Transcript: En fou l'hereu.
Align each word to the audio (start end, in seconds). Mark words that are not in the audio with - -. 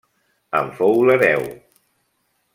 En 0.59 0.71
fou 0.79 0.97
l'hereu. 1.11 1.47